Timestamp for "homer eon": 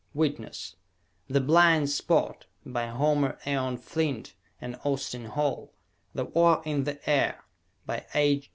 2.87-3.77